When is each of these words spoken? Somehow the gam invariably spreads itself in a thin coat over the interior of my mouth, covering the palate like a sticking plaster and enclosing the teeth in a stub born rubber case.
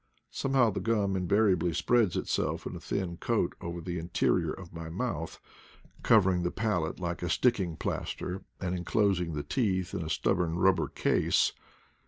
Somehow 0.31 0.71
the 0.71 0.79
gam 0.79 1.15
invariably 1.15 1.75
spreads 1.75 2.17
itself 2.17 2.65
in 2.65 2.75
a 2.75 2.79
thin 2.79 3.17
coat 3.17 3.53
over 3.61 3.79
the 3.81 3.99
interior 3.99 4.51
of 4.51 4.73
my 4.73 4.89
mouth, 4.89 5.39
covering 6.01 6.41
the 6.41 6.49
palate 6.49 6.99
like 6.99 7.21
a 7.21 7.29
sticking 7.29 7.77
plaster 7.77 8.41
and 8.59 8.73
enclosing 8.75 9.33
the 9.33 9.43
teeth 9.43 9.93
in 9.93 10.01
a 10.01 10.09
stub 10.09 10.37
born 10.37 10.55
rubber 10.57 10.87
case. 10.87 11.53